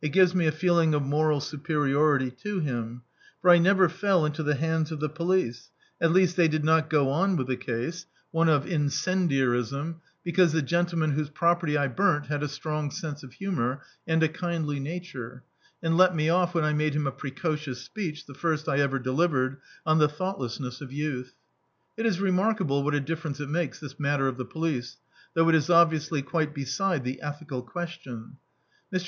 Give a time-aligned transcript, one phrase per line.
[0.00, 3.02] It gives me a feeling of moral superiority to him;
[3.42, 6.88] for I never fell into the hands of the police— at least they did not
[6.88, 10.62] go on with the case (one of in [ziii] D,i.,.db, Google Preface cendiarism), because the
[10.62, 15.42] gentleman whose property I burnt had a strong sense of humour and a kindly nature,
[15.82, 19.00] and let me off when I made him a precocious speech— the first I ever
[19.00, 21.34] delivered— on the thou^t lessness of youth.
[21.96, 24.98] It is remarkable what a differ' ence it makes, this matter of the police;
[25.36, 28.34] chou^ it is obviously quite beside the ethical questitm.
[28.92, 29.02] Mr.